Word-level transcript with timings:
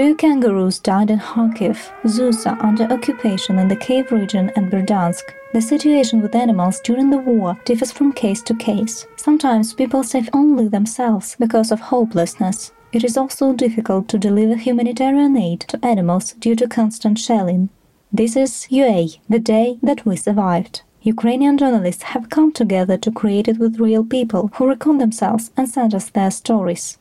Two 0.00 0.14
kangaroos 0.14 0.78
died 0.78 1.10
in 1.10 1.18
Kharkiv, 1.18 1.76
Zusa 2.04 2.58
under 2.64 2.84
occupation 2.84 3.58
in 3.58 3.68
the 3.68 3.76
Kiev 3.76 4.10
region 4.10 4.50
and 4.56 4.72
Berdyansk. 4.72 5.34
The 5.52 5.60
situation 5.60 6.22
with 6.22 6.34
animals 6.34 6.80
during 6.80 7.10
the 7.10 7.18
war 7.18 7.58
differs 7.66 7.92
from 7.92 8.14
case 8.14 8.40
to 8.44 8.54
case. 8.54 9.06
Sometimes 9.16 9.74
people 9.74 10.02
save 10.02 10.30
only 10.32 10.68
themselves 10.68 11.36
because 11.38 11.70
of 11.70 11.80
hopelessness. 11.80 12.72
It 12.92 13.04
is 13.04 13.18
also 13.18 13.52
difficult 13.52 14.08
to 14.08 14.18
deliver 14.18 14.56
humanitarian 14.56 15.36
aid 15.36 15.60
to 15.68 15.84
animals 15.84 16.32
due 16.32 16.56
to 16.56 16.66
constant 16.66 17.18
shelling. 17.18 17.68
This 18.10 18.36
is 18.36 18.68
UA, 18.70 19.08
the 19.28 19.38
day 19.38 19.78
that 19.82 20.06
we 20.06 20.16
survived. 20.16 20.80
Ukrainian 21.02 21.58
journalists 21.58 22.04
have 22.04 22.30
come 22.30 22.52
together 22.52 22.96
to 22.96 23.12
create 23.12 23.48
it 23.48 23.58
with 23.58 23.78
real 23.78 24.04
people 24.04 24.50
who 24.54 24.66
record 24.66 24.98
themselves 24.98 25.50
and 25.58 25.68
send 25.68 25.94
us 25.94 26.08
their 26.08 26.30
stories. 26.30 26.96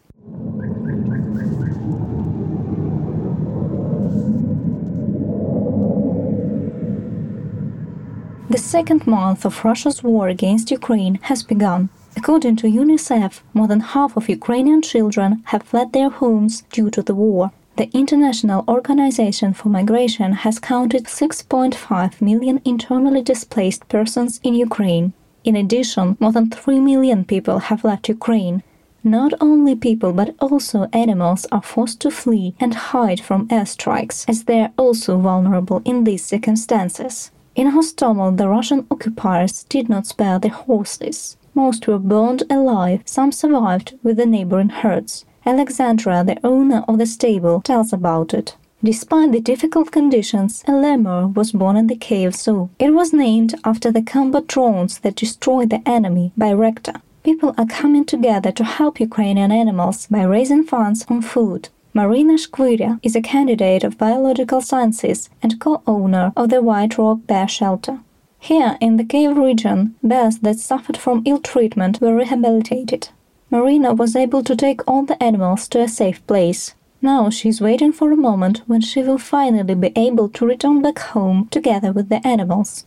The 8.50 8.58
second 8.58 9.06
month 9.06 9.46
of 9.46 9.64
Russia's 9.64 10.02
war 10.02 10.28
against 10.28 10.72
Ukraine 10.72 11.20
has 11.30 11.44
begun. 11.44 11.90
According 12.18 12.56
to 12.58 12.68
UNICEF, 12.68 13.42
more 13.54 13.68
than 13.68 13.92
half 13.94 14.18
of 14.18 14.28
Ukrainian 14.28 14.82
children 14.82 15.44
have 15.52 15.62
fled 15.62 15.94
their 15.94 16.10
homes 16.10 16.64
due 16.72 16.90
to 16.90 17.04
the 17.04 17.14
war. 17.14 17.52
The 17.76 17.92
International 17.94 18.66
Organization 18.68 19.54
for 19.54 19.70
Migration 19.70 20.34
has 20.34 20.58
counted 20.58 21.04
6.5 21.04 22.22
million 22.24 22.60
internally 22.66 23.22
displaced 23.22 23.88
persons 23.88 24.40
in 24.42 24.56
Ukraine. 24.56 25.14
In 25.44 25.56
addition, 25.56 26.18
more 26.20 26.32
than 26.32 26.50
3 26.50 26.80
million 26.80 27.26
people 27.26 27.60
have 27.60 27.84
left 27.84 28.10
Ukraine. 28.10 28.64
Not 29.04 29.32
only 29.40 29.76
people 29.76 30.12
but 30.12 30.34
also 30.40 30.90
animals 30.92 31.46
are 31.52 31.62
forced 31.62 32.00
to 32.00 32.10
flee 32.10 32.56
and 32.60 32.74
hide 32.74 33.20
from 33.20 33.48
airstrikes, 33.50 34.26
as 34.28 34.46
they 34.46 34.62
are 34.62 34.74
also 34.76 35.20
vulnerable 35.20 35.84
in 35.86 36.04
these 36.04 36.26
circumstances. 36.26 37.30
In 37.60 37.72
Hostomel, 37.72 38.38
the 38.38 38.48
Russian 38.48 38.88
occupiers 38.90 39.66
did 39.68 39.90
not 39.90 40.08
spare 40.08 40.40
the 40.40 40.48
horses. 40.48 41.36
Most 41.54 41.88
were 41.88 42.00
burned 42.00 42.44
alive, 42.50 43.02
some 43.04 43.34
survived 43.34 44.00
with 44.02 44.16
the 44.16 44.26
neighboring 44.26 44.70
herds. 44.70 45.26
Alexandra, 45.46 46.24
the 46.24 46.40
owner 46.42 46.86
of 46.88 47.00
the 47.00 47.06
stable, 47.06 47.60
tells 47.60 47.92
about 47.92 48.34
it. 48.34 48.56
Despite 48.82 49.34
the 49.34 49.42
difficult 49.42 49.92
conditions, 49.92 50.64
a 50.70 50.72
lemur 50.72 51.28
was 51.28 51.52
born 51.52 51.76
in 51.76 51.88
the 51.88 51.98
Kiev 51.98 52.34
zoo. 52.34 52.70
It 52.80 52.92
was 52.92 53.12
named 53.12 53.56
after 53.66 53.92
the 53.92 54.04
combat 54.04 54.48
drones 54.48 55.00
that 55.00 55.18
destroyed 55.18 55.70
the 55.70 55.82
enemy 55.86 56.32
Bayraktar. 56.40 57.02
People 57.24 57.54
are 57.58 57.66
coming 57.66 58.06
together 58.06 58.54
to 58.54 58.64
help 58.64 59.02
Ukrainian 59.02 59.52
animals 59.52 60.08
by 60.08 60.24
raising 60.24 60.64
funds 60.64 61.06
on 61.10 61.22
food. 61.22 61.68
Marina 61.92 62.34
Shkvirya 62.34 63.00
is 63.02 63.16
a 63.16 63.22
candidate 63.22 63.84
of 63.84 63.98
biological 63.98 64.62
sciences 64.62 65.28
and 65.42 65.60
co-owner 65.60 66.32
of 66.38 66.50
the 66.50 66.62
White 66.62 67.00
Rock 67.00 67.26
Bear 67.26 67.48
Shelter. 67.48 68.00
Here, 68.38 68.78
in 68.80 68.98
the 68.98 69.04
Kyiv 69.04 69.36
region, 69.36 69.96
bears 70.04 70.38
that 70.40 70.60
suffered 70.60 70.98
from 70.98 71.24
ill 71.26 71.40
treatment 71.40 72.00
were 72.00 72.16
rehabilitated. 72.16 73.10
Marina 73.50 73.96
was 73.96 74.16
able 74.16 74.44
to 74.44 74.56
take 74.56 74.88
all 74.88 75.04
the 75.04 75.22
animals 75.22 75.68
to 75.70 75.82
a 75.82 75.88
safe 75.88 76.26
place. 76.28 76.76
Now 77.02 77.32
she's 77.32 77.60
waiting 77.60 77.92
for 77.92 78.12
a 78.12 78.16
moment 78.16 78.62
when 78.68 78.82
she 78.82 79.02
will 79.02 79.18
finally 79.18 79.74
be 79.74 79.92
able 79.96 80.30
to 80.30 80.46
return 80.46 80.84
back 80.84 81.00
home 81.00 81.48
together 81.50 81.92
with 81.92 82.10
the 82.10 82.26
animals. 82.26 82.86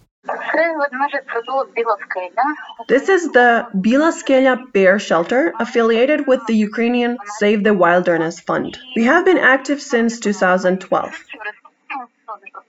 This 2.89 3.09
is 3.09 3.33
the 3.33 3.67
Bila 3.75 4.13
Skelya 4.13 4.73
Bear 4.73 4.99
Shelter 5.01 5.53
affiliated 5.59 6.29
with 6.29 6.47
the 6.47 6.55
Ukrainian 6.55 7.19
Save 7.39 7.65
the 7.65 7.75
Wilderness 7.75 8.39
Fund. 8.39 8.79
We 8.95 9.05
have 9.05 9.25
been 9.25 9.39
active 9.39 9.83
since 9.83 10.21
2012. 10.21 11.25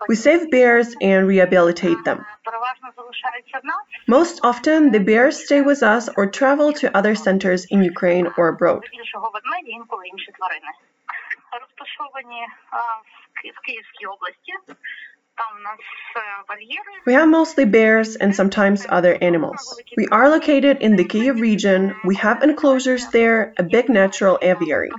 We 0.10 0.16
save 0.16 0.50
bears 0.50 0.96
and 1.00 1.28
rehabilitate 1.28 2.04
them. 2.04 2.26
Most 4.08 4.40
often, 4.44 4.92
the 4.92 5.00
bears 5.00 5.46
stay 5.46 5.62
with 5.62 5.84
us 5.84 6.10
or 6.18 6.26
travel 6.26 6.74
to 6.74 6.98
other 6.98 7.14
centers 7.14 7.66
in 7.66 7.84
Ukraine 7.84 8.28
or 8.36 8.48
abroad. 8.48 8.84
We 17.06 17.14
have 17.14 17.28
mostly 17.28 17.66
bears 17.66 18.16
and 18.16 18.36
sometimes 18.36 18.86
other 18.88 19.18
animals. 19.22 19.82
We 19.98 20.08
are 20.08 20.30
located 20.30 20.78
in 20.82 20.96
the 20.96 21.06
Kyiv 21.06 21.40
region. 21.40 21.96
We 22.06 22.16
have 22.16 22.44
enclosures 22.44 23.08
there, 23.08 23.54
a 23.58 23.64
big 23.64 23.90
natural 23.90 24.38
aviary. 24.42 24.92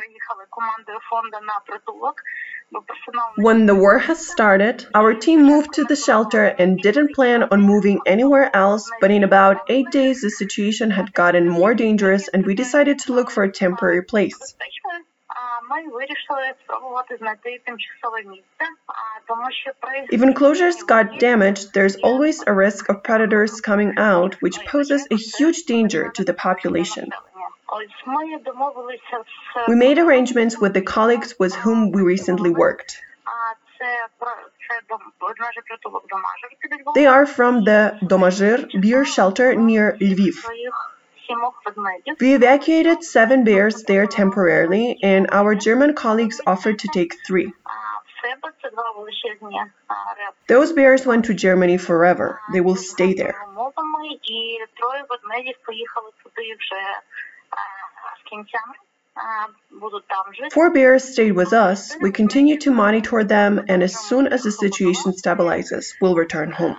When 3.37 3.67
the 3.67 3.75
war 3.75 3.99
has 3.99 4.27
started, 4.27 4.87
our 4.95 5.15
team 5.15 5.45
moved 5.45 5.75
to 5.75 5.85
the 5.85 5.97
shelter 5.97 6.45
and 6.45 6.79
didn't 6.79 7.15
plan 7.15 7.45
on 7.45 7.61
moving 7.61 8.01
anywhere 8.07 8.51
else, 8.55 8.91
but 9.01 9.11
in 9.11 9.23
about 9.23 9.63
eight 9.69 9.91
days 9.91 10.23
the 10.23 10.31
situation 10.31 10.91
had 10.91 11.13
gotten 11.13 11.49
more 11.49 11.75
dangerous 11.75 12.29
and 12.29 12.45
we 12.45 12.55
decided 12.55 12.99
to 13.01 13.13
look 13.13 13.31
for 13.31 13.45
a 13.45 13.53
temporary 13.53 14.03
place. 14.03 14.55
If 20.11 20.23
enclosures 20.23 20.83
got 20.83 21.19
damaged, 21.19 21.75
there's 21.75 21.97
always 21.97 22.45
a 22.47 22.53
risk 22.53 22.89
of 22.89 23.03
predators 23.03 23.61
coming 23.61 23.95
out, 23.97 24.35
which 24.41 24.59
poses 24.67 25.07
a 25.11 25.17
huge 25.17 25.65
danger 25.65 26.11
to 26.11 26.25
the 26.25 26.35
population. 26.35 27.11
We 29.69 29.75
made 29.75 29.99
arrangements 29.99 30.61
with 30.61 30.75
the 30.75 30.83
colleagues 30.83 31.35
with 31.39 31.55
whom 31.55 31.91
we 31.91 32.03
recently 32.03 32.51
worked. 32.51 33.01
They 36.95 37.07
are 37.07 37.27
from 37.27 37.65
the 37.65 37.99
Domazhir 38.03 38.81
bear 38.81 39.05
shelter 39.05 39.55
near 39.55 39.97
Lviv. 40.01 40.37
We 42.21 42.35
evacuated 42.35 43.03
seven 43.03 43.45
bears 43.45 43.83
there 43.85 44.07
temporarily, 44.07 44.99
and 45.03 45.29
our 45.33 45.55
German 45.55 45.95
colleagues 45.95 46.41
offered 46.47 46.79
to 46.81 46.89
take 46.93 47.15
three. 47.27 47.53
Those 50.49 50.73
bears 50.73 51.07
went 51.07 51.27
to 51.27 51.35
Germany 51.35 51.79
forever. 51.79 52.41
They 52.53 52.61
will 52.61 52.77
stay 52.77 53.15
there. 53.15 53.37
Four 60.53 60.71
bears 60.71 61.05
stayed 61.05 61.33
with 61.33 61.53
us. 61.53 61.97
We 62.01 62.11
continue 62.11 62.59
to 62.61 62.71
monitor 62.73 63.23
them, 63.23 63.65
and 63.69 63.83
as 63.83 63.99
soon 63.99 64.27
as 64.27 64.43
the 64.43 64.51
situation 64.51 65.13
stabilizes, 65.13 65.95
we'll 66.01 66.17
return 66.17 66.51
home. 66.51 66.77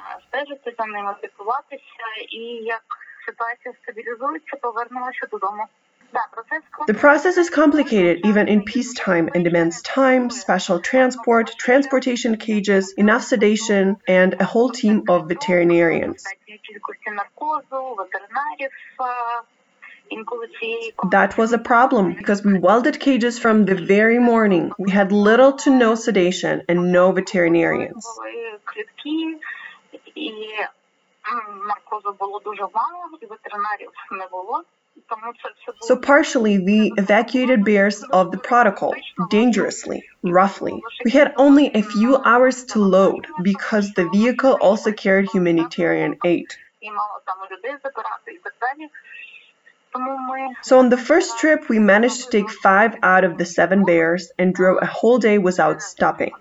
The 6.88 6.94
process 6.94 7.38
is 7.38 7.50
complicated 7.50 8.26
even 8.26 8.48
in 8.48 8.64
peacetime 8.64 9.30
and 9.34 9.44
demands 9.44 9.82
time, 9.82 10.30
special 10.30 10.80
transport, 10.80 11.52
transportation 11.58 12.38
cages, 12.38 12.94
enough 12.94 13.24
sedation, 13.24 13.98
and 14.08 14.36
a 14.40 14.46
whole 14.46 14.70
team 14.70 15.04
of 15.10 15.28
veterinarians. 15.28 16.24
That 21.12 21.38
was 21.38 21.52
a 21.52 21.58
problem 21.58 22.14
because 22.14 22.44
we 22.44 22.60
welded 22.60 23.00
cages 23.00 23.40
from 23.40 23.66
the 23.66 23.76
very 23.76 24.20
morning. 24.20 24.72
We 24.78 24.92
had 24.92 25.12
little 25.12 25.54
to 25.64 25.70
no 25.72 25.96
sedation 25.96 26.62
and 26.70 26.92
no 26.92 27.12
veterinarians. 27.12 28.06
So 35.82 35.96
partially 35.98 36.60
we 36.60 36.94
evacuated 36.98 37.64
bears 37.64 38.04
of 38.04 38.32
the 38.32 38.38
protocol, 38.38 38.94
dangerously, 39.30 40.04
roughly. 40.24 40.84
We 41.04 41.12
had 41.12 41.34
only 41.38 41.74
a 41.74 41.82
few 41.82 42.18
hours 42.18 42.66
to 42.74 42.80
load 42.80 43.28
because 43.42 43.94
the 43.94 44.10
vehicle 44.10 44.54
also 44.54 44.92
carried 44.92 45.30
humanitarian 45.32 46.18
aid. 46.24 46.48
So 50.64 50.80
on 50.80 50.90
the 50.90 50.98
first 50.98 51.38
trip 51.40 51.70
we 51.70 51.80
managed 51.80 52.24
to 52.24 52.30
take 52.30 52.50
five 52.50 52.96
out 53.04 53.24
of 53.24 53.38
the 53.38 53.46
seven 53.46 53.86
bears 53.86 54.32
and 54.38 54.54
drove 54.54 54.80
a 54.82 54.86
whole 54.86 55.18
day 55.18 55.38
without 55.38 55.82
stopping. 55.82 56.34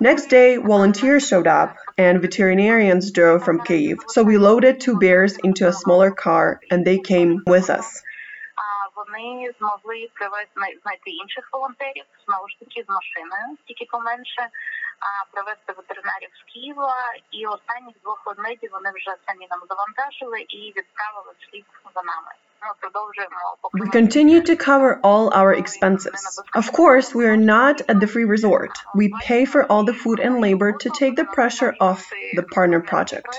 Next 0.00 0.26
day, 0.26 0.56
volunteers 0.56 1.28
showed 1.28 1.46
up 1.46 1.76
and 1.96 2.20
veterinarians 2.20 3.10
drove 3.12 3.44
from 3.44 3.60
Kyiv. 3.60 3.98
So 4.08 4.22
we 4.22 4.38
loaded 4.38 4.80
two 4.80 4.98
bears 4.98 5.36
into 5.36 5.68
a 5.68 5.72
smaller 5.72 6.10
car 6.10 6.60
and 6.70 6.84
they 6.84 6.98
came 6.98 7.42
with 7.46 7.70
us. 7.70 8.02
привезти 13.74 14.87
ветеринарів 15.77 16.29
з 16.39 16.53
Києва. 16.53 16.95
І 17.31 17.39
двох 18.03 18.19
ведмедів 18.25 18.69
вони 18.71 18.89
вже 18.95 19.11
самі 19.25 19.47
нам 19.51 19.61
завантажили 19.69 20.39
і 20.57 20.59
відправили 20.77 21.31
слід 21.45 21.65
за 21.95 22.01
нами. 22.11 22.31
We 23.73 23.87
continue 24.01 24.41
to 24.49 24.55
cover 24.69 24.99
all 25.09 25.25
our 25.41 25.53
expenses. 25.63 26.19
Of 26.61 26.73
course, 26.79 27.07
we 27.19 27.25
are 27.31 27.41
not 27.57 27.75
at 27.91 27.97
the 28.01 28.09
free 28.13 28.27
resort. 28.35 28.73
We 29.01 29.07
pay 29.29 29.45
for 29.45 29.61
all 29.71 29.83
the 29.85 29.99
food 30.03 30.19
and 30.19 30.33
labor 30.47 30.69
to 30.83 30.89
take 31.01 31.15
the 31.15 31.27
pressure 31.37 31.73
off 31.87 31.99
the 32.37 32.45
partner 32.55 32.81
project. 32.91 33.31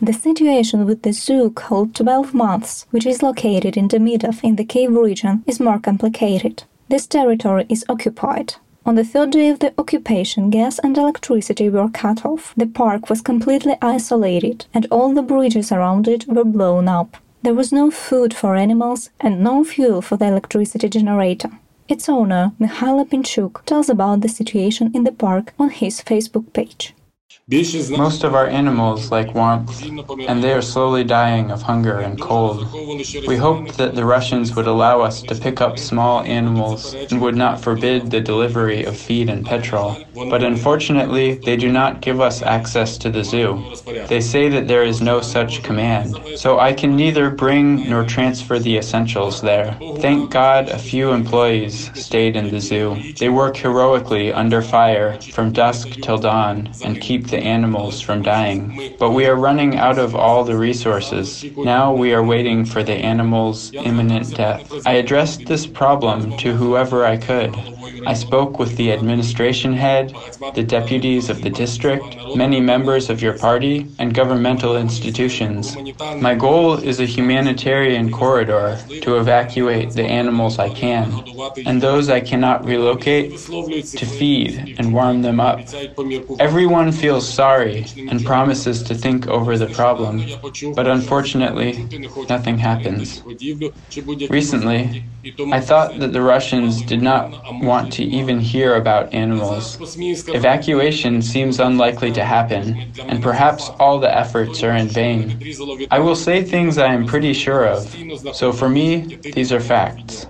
The 0.00 0.12
situation 0.12 0.78
with 0.86 1.02
the 1.02 1.12
zoo 1.12 1.50
called 1.50 1.94
12 1.94 2.34
Months, 2.34 2.86
which 2.92 3.06
is 3.06 3.22
located 3.22 3.76
in 3.76 3.88
the 3.88 3.98
middle 3.98 4.34
in 4.42 4.56
the 4.56 4.64
Kyiv 4.64 4.96
region, 4.96 5.42
is 5.46 5.58
more 5.60 5.80
complicated. 5.80 6.64
This 6.88 7.06
territory 7.06 7.66
is 7.68 7.84
occupied. 7.88 8.54
On 8.86 8.96
the 8.96 9.04
third 9.04 9.30
day 9.30 9.48
of 9.48 9.60
the 9.60 9.72
occupation, 9.78 10.50
gas 10.50 10.78
and 10.78 10.98
electricity 10.98 11.70
were 11.70 11.88
cut 11.88 12.26
off. 12.26 12.52
The 12.54 12.66
park 12.66 13.08
was 13.08 13.22
completely 13.22 13.76
isolated, 13.80 14.66
and 14.74 14.86
all 14.90 15.14
the 15.14 15.22
bridges 15.22 15.72
around 15.72 16.06
it 16.06 16.28
were 16.28 16.44
blown 16.44 16.86
up. 16.86 17.16
There 17.42 17.54
was 17.54 17.72
no 17.72 17.90
food 17.90 18.34
for 18.34 18.56
animals 18.56 19.08
and 19.18 19.42
no 19.42 19.64
fuel 19.64 20.02
for 20.02 20.18
the 20.18 20.26
electricity 20.26 20.90
generator. 20.90 21.50
Its 21.88 22.10
owner, 22.10 22.52
Mikhailo 22.60 23.08
Pinchuk, 23.08 23.64
tells 23.64 23.88
about 23.88 24.20
the 24.20 24.28
situation 24.28 24.90
in 24.94 25.04
the 25.04 25.12
park 25.12 25.54
on 25.58 25.70
his 25.70 26.02
Facebook 26.02 26.52
page. 26.52 26.94
Most 27.46 28.24
of 28.24 28.34
our 28.34 28.46
animals 28.46 29.10
like 29.10 29.34
warmth, 29.34 29.82
and 29.82 30.42
they 30.42 30.54
are 30.54 30.62
slowly 30.62 31.04
dying 31.04 31.50
of 31.50 31.60
hunger 31.60 31.98
and 31.98 32.18
cold. 32.18 32.66
We 32.72 33.36
hoped 33.36 33.76
that 33.76 33.94
the 33.94 34.06
Russians 34.06 34.56
would 34.56 34.66
allow 34.66 35.02
us 35.02 35.20
to 35.24 35.34
pick 35.34 35.60
up 35.60 35.78
small 35.78 36.22
animals 36.22 36.94
and 36.94 37.20
would 37.20 37.36
not 37.36 37.60
forbid 37.60 38.10
the 38.10 38.22
delivery 38.22 38.84
of 38.84 38.96
feed 38.96 39.28
and 39.28 39.44
petrol. 39.44 39.94
But 40.14 40.42
unfortunately, 40.42 41.34
they 41.34 41.58
do 41.58 41.70
not 41.70 42.00
give 42.00 42.18
us 42.18 42.40
access 42.40 42.96
to 42.96 43.10
the 43.10 43.22
zoo. 43.22 43.62
They 44.08 44.22
say 44.22 44.48
that 44.48 44.66
there 44.66 44.84
is 44.84 45.02
no 45.02 45.20
such 45.20 45.62
command, 45.62 46.16
so 46.36 46.58
I 46.58 46.72
can 46.72 46.96
neither 46.96 47.28
bring 47.28 47.90
nor 47.90 48.04
transfer 48.04 48.58
the 48.58 48.78
essentials 48.78 49.42
there. 49.42 49.76
Thank 49.98 50.30
God 50.30 50.70
a 50.70 50.78
few 50.78 51.12
employees 51.12 51.90
stayed 51.94 52.36
in 52.36 52.48
the 52.48 52.60
zoo. 52.60 52.96
They 53.18 53.28
work 53.28 53.58
heroically 53.58 54.32
under 54.32 54.62
fire 54.62 55.20
from 55.20 55.52
dusk 55.52 55.90
till 56.00 56.16
dawn 56.16 56.70
and 56.82 57.02
keep 57.02 57.33
the 57.34 57.42
animals 57.42 58.00
from 58.00 58.22
dying. 58.22 58.94
But 58.98 59.10
we 59.10 59.26
are 59.26 59.34
running 59.34 59.76
out 59.76 59.98
of 59.98 60.14
all 60.14 60.44
the 60.44 60.56
resources. 60.56 61.44
Now 61.56 61.92
we 61.92 62.14
are 62.14 62.22
waiting 62.22 62.64
for 62.64 62.84
the 62.84 62.94
animals' 62.94 63.72
imminent 63.74 64.36
death. 64.36 64.86
I 64.86 64.92
addressed 64.92 65.46
this 65.46 65.66
problem 65.66 66.36
to 66.38 66.52
whoever 66.52 67.04
I 67.04 67.16
could. 67.16 67.52
I 68.06 68.14
spoke 68.14 68.58
with 68.58 68.76
the 68.76 68.92
administration 68.92 69.72
head, 69.74 70.14
the 70.54 70.62
deputies 70.62 71.30
of 71.30 71.42
the 71.42 71.50
district, 71.50 72.16
many 72.34 72.60
members 72.60 73.10
of 73.10 73.22
your 73.22 73.36
party, 73.38 73.88
and 73.98 74.14
governmental 74.14 74.76
institutions. 74.76 75.76
My 76.20 76.34
goal 76.34 76.74
is 76.74 77.00
a 77.00 77.06
humanitarian 77.06 78.10
corridor 78.10 78.78
to 79.02 79.16
evacuate 79.16 79.90
the 79.92 80.04
animals 80.04 80.58
I 80.58 80.70
can, 80.70 81.24
and 81.66 81.80
those 81.80 82.08
I 82.08 82.20
cannot 82.20 82.64
relocate 82.64 83.38
to 83.38 84.06
feed 84.06 84.76
and 84.78 84.92
warm 84.92 85.22
them 85.22 85.40
up. 85.40 85.60
Everyone 86.38 86.92
feels 86.92 87.28
sorry 87.28 87.86
and 87.96 88.24
promises 88.24 88.82
to 88.84 88.94
think 88.94 89.26
over 89.26 89.58
the 89.58 89.68
problem, 89.68 90.24
but 90.74 90.86
unfortunately, 90.86 91.88
nothing 92.28 92.58
happens. 92.58 93.22
Recently, 94.30 95.04
I 95.50 95.60
thought 95.60 95.98
that 96.00 96.12
the 96.12 96.20
Russians 96.20 96.82
did 96.82 97.00
not 97.00 97.30
want 97.62 97.92
to 97.94 98.04
even 98.04 98.40
hear 98.40 98.74
about 98.76 99.12
animals. 99.14 99.78
Evacuation 100.28 101.22
seems 101.22 101.60
unlikely 101.60 102.12
to 102.12 102.24
happen, 102.24 102.92
and 102.98 103.22
perhaps 103.22 103.70
all 103.80 103.98
the 103.98 104.14
efforts 104.14 104.62
are 104.62 104.72
in 104.72 104.88
vain. 104.88 105.40
I 105.90 105.98
will 105.98 106.16
say 106.16 106.42
things 106.44 106.76
I 106.76 106.92
am 106.92 107.06
pretty 107.06 107.32
sure 107.32 107.66
of, 107.66 107.88
so 108.34 108.52
for 108.52 108.68
me, 108.68 109.16
these 109.22 109.52
are 109.52 109.60
facts. 109.60 110.26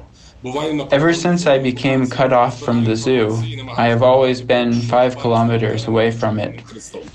Ever 0.47 1.15
since 1.15 1.47
I 1.47 1.59
became 1.59 2.07
cut 2.07 2.31
off 2.31 2.61
from 2.61 2.85
the 2.85 2.97
zoo, 2.97 3.43
I 3.79 3.87
have 3.87 4.03
always 4.03 4.43
been 4.43 4.75
five 4.75 5.17
kilometers 5.17 5.87
away 5.87 6.11
from 6.11 6.39
it. 6.39 6.63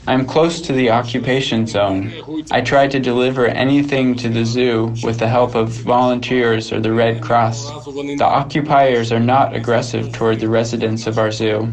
I 0.07 0.13
am 0.13 0.25
close 0.25 0.59
to 0.61 0.73
the 0.73 0.89
occupation 0.89 1.67
zone. 1.67 2.11
I 2.49 2.61
try 2.61 2.87
to 2.87 2.99
deliver 2.99 3.45
anything 3.45 4.15
to 4.15 4.29
the 4.29 4.45
zoo 4.45 4.95
with 5.03 5.19
the 5.19 5.27
help 5.27 5.53
of 5.53 5.69
volunteers 5.69 6.71
or 6.71 6.79
the 6.79 6.91
Red 6.91 7.21
Cross. 7.21 7.69
The 8.17 8.25
occupiers 8.25 9.11
are 9.11 9.19
not 9.19 9.55
aggressive 9.55 10.11
toward 10.11 10.39
the 10.39 10.49
residents 10.49 11.05
of 11.05 11.19
our 11.19 11.29
zoo. 11.31 11.69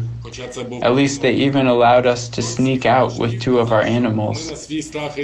At 0.83 0.93
least 0.93 1.23
they 1.23 1.33
even 1.33 1.65
allowed 1.65 2.05
us 2.05 2.29
to 2.29 2.43
sneak 2.43 2.85
out 2.85 3.17
with 3.17 3.41
two 3.41 3.57
of 3.57 3.71
our 3.71 3.81
animals. 3.81 4.69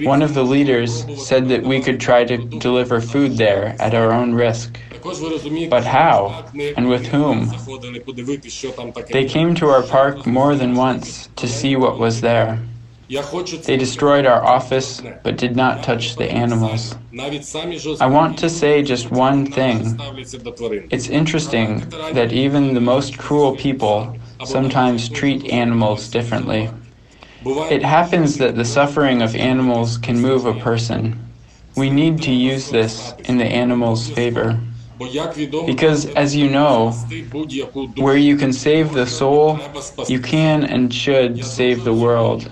One 0.02 0.24
of 0.24 0.34
the 0.34 0.44
leaders 0.44 1.06
said 1.24 1.48
that 1.50 1.62
we 1.62 1.80
could 1.80 2.00
try 2.00 2.24
to 2.24 2.38
deliver 2.38 3.02
food 3.02 3.38
there 3.38 3.76
at 3.80 3.94
our 3.94 4.12
own 4.12 4.34
risk. 4.34 4.80
But 5.70 5.84
how? 5.84 6.46
And 6.78 6.88
with 6.88 7.08
whom? 7.08 7.52
They 9.12 9.26
came 9.26 9.54
to 9.56 9.68
our 9.68 9.84
park 9.84 10.26
more 10.26 10.56
than 10.56 10.76
once 10.76 11.30
to 11.36 11.48
see 11.48 11.76
what 11.76 12.00
was 12.00 12.22
there. 12.22 12.60
They 13.10 13.78
destroyed 13.78 14.26
our 14.26 14.44
office, 14.44 15.02
but 15.24 15.38
did 15.38 15.56
not 15.56 15.84
touch 15.84 16.16
the 16.16 16.32
animals. 16.32 16.96
I 18.00 18.08
want 18.08 18.40
to 18.40 18.50
say 18.50 18.82
just 18.82 19.12
one 19.12 19.46
thing. 19.46 20.00
It's 20.90 21.10
interesting 21.10 21.90
that 21.90 22.32
even 22.32 22.74
the 22.74 22.82
most 22.82 23.18
cruel 23.18 23.56
people 23.56 24.18
sometimes 24.46 25.10
treat 25.10 25.46
animals 25.52 26.08
differently. 26.10 26.70
It 27.46 27.84
happens 27.84 28.38
that 28.38 28.56
the 28.56 28.66
suffering 28.66 29.22
of 29.22 29.36
animals 29.36 29.98
can 29.98 30.20
move 30.20 30.46
a 30.46 30.54
person. 30.54 31.20
We 31.76 31.90
need 31.90 32.22
to 32.22 32.32
use 32.32 32.70
this 32.70 33.14
in 33.26 33.38
the 33.38 33.46
animal's 33.46 34.10
favor. 34.10 34.58
Because, 35.00 36.06
as 36.14 36.36
you 36.36 36.50
know, 36.50 36.92
where 37.96 38.18
you 38.18 38.38
can 38.38 38.54
save 38.54 38.94
the 38.94 39.06
soul, 39.06 39.60
you 40.08 40.20
can 40.20 40.64
and 40.64 40.94
should 40.94 41.44
save 41.44 41.84
the 41.84 41.94
world. 41.94 42.50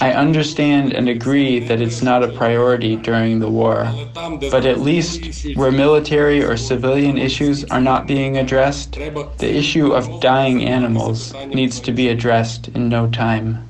I 0.00 0.12
understand 0.12 0.92
and 0.92 1.08
agree 1.08 1.60
that 1.60 1.80
it's 1.80 2.02
not 2.02 2.22
a 2.22 2.28
priority 2.28 2.96
during 2.96 3.38
the 3.40 3.50
war. 3.50 3.90
But 4.14 4.66
at 4.66 4.80
least 4.80 5.56
where 5.56 5.72
military 5.72 6.44
or 6.44 6.56
civilian 6.56 7.16
issues 7.16 7.64
are 7.64 7.80
not 7.80 8.06
being 8.06 8.36
addressed, 8.36 8.92
the 8.92 9.56
issue 9.56 9.92
of 9.92 10.20
dying 10.20 10.64
animals 10.64 11.32
needs 11.46 11.80
to 11.80 11.92
be 11.92 12.08
addressed 12.08 12.68
in 12.68 12.88
no 12.88 13.08
time. 13.08 13.66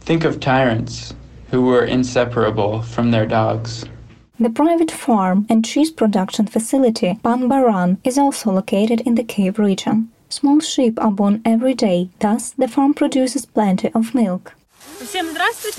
Think 0.00 0.24
of 0.24 0.40
tyrants 0.40 1.14
who 1.50 1.62
were 1.62 1.84
inseparable 1.84 2.82
from 2.82 3.10
their 3.10 3.26
dogs. 3.26 3.84
The 4.38 4.50
private 4.50 4.90
farm 4.90 5.46
and 5.48 5.64
cheese 5.64 5.90
production 5.90 6.46
facility 6.46 7.18
Pan 7.22 7.48
Baran 7.48 7.96
is 8.04 8.18
also 8.18 8.52
located 8.52 9.00
in 9.00 9.14
the 9.14 9.24
Kyiv 9.24 9.56
region. 9.56 10.10
Small 10.28 10.60
sheep 10.60 11.00
are 11.02 11.10
born 11.10 11.40
every 11.46 11.72
day, 11.72 12.10
thus 12.18 12.50
the 12.50 12.68
farm 12.68 12.92
produces 12.92 13.46
plenty 13.46 13.90
of 13.94 14.14
milk. 14.14 14.52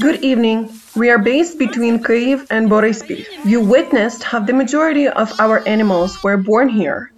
Good 0.02 0.24
evening. 0.24 0.70
We 0.98 1.12
are 1.12 1.20
based 1.20 1.60
between 1.60 2.02
Kyiv 2.02 2.48
and 2.50 2.72
Boryspil. 2.72 3.24
You 3.46 3.62
witnessed 3.62 4.24
how 4.24 4.40
the 4.40 4.54
majority 4.54 5.08
of 5.08 5.40
our 5.40 5.62
animals 5.68 6.24
were 6.24 6.38
born 6.38 6.70
here. 6.70 7.12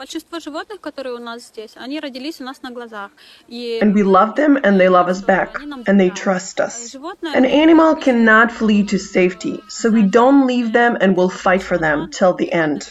And 3.82 3.96
we 3.96 4.04
love 4.04 4.36
them 4.36 4.60
and 4.66 4.80
they 4.82 4.90
love 4.90 5.08
us 5.08 5.22
back. 5.22 5.56
And 5.88 5.98
they 5.98 6.10
trust 6.10 6.60
us. 6.60 6.94
An 7.24 7.46
animal 7.46 7.96
cannot 7.96 8.52
flee 8.52 8.84
to 8.92 9.00
safety, 9.00 9.62
so 9.70 9.90
we 9.90 10.04
don't 10.04 10.46
leave 10.46 10.74
them 10.74 10.98
and 11.00 11.16
will 11.16 11.30
fight 11.30 11.64
for 11.64 11.78
them 11.78 12.12
till 12.12 12.34
the 12.34 12.52
end. 12.52 12.84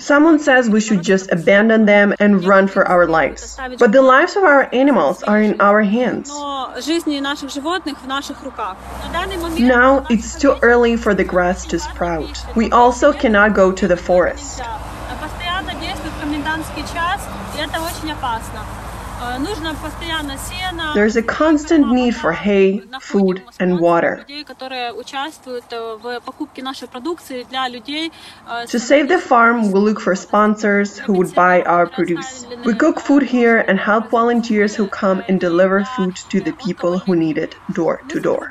Someone 0.00 0.38
says 0.40 0.68
we 0.68 0.80
should 0.80 1.02
just 1.02 1.30
abandon 1.30 1.86
them 1.86 2.14
and 2.18 2.44
run 2.44 2.66
for 2.66 2.88
our 2.88 3.06
lives. 3.06 3.56
But 3.78 3.92
the 3.92 4.02
lives 4.02 4.34
of 4.36 4.42
our 4.42 4.68
animals 4.74 5.22
are 5.22 5.40
in 5.40 5.60
our 5.60 5.82
hands. 5.82 5.91
Now 9.68 10.06
it's 10.10 10.38
too 10.40 10.56
early 10.62 10.96
for 10.96 11.14
the 11.14 11.24
grass 11.24 11.66
to 11.66 11.78
sprout. 11.78 12.44
We 12.56 12.70
also 12.70 13.12
cannot 13.12 13.54
go 13.54 13.72
to 13.72 13.86
the 13.86 13.96
forest. 13.96 14.60
There's 20.94 21.16
a 21.16 21.22
constant 21.22 21.92
need 21.92 22.14
for 22.14 22.32
hay, 22.32 22.82
food, 23.00 23.42
and 23.60 23.78
water. 23.80 24.24
To 28.68 28.78
save 28.78 29.08
the 29.08 29.18
farm, 29.18 29.72
we 29.72 29.80
look 29.80 30.00
for 30.00 30.14
sponsors 30.14 30.98
who 30.98 31.12
would 31.14 31.34
buy 31.34 31.62
our 31.62 31.86
produce. 31.86 32.46
We 32.64 32.74
cook 32.74 33.00
food 33.00 33.22
here 33.22 33.58
and 33.68 33.78
help 33.78 34.10
volunteers 34.10 34.74
who 34.76 34.86
come 34.88 35.22
and 35.28 35.40
deliver 35.40 35.84
food 35.96 36.16
to 36.30 36.40
the 36.40 36.52
people 36.52 36.98
who 36.98 37.14
need 37.16 37.38
it 37.38 37.54
door 37.72 38.02
to 38.08 38.20
door. 38.20 38.50